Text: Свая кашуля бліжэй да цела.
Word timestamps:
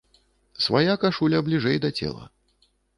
Свая 0.65 0.95
кашуля 1.05 1.45
бліжэй 1.51 1.77
да 1.87 1.95
цела. 2.01 2.23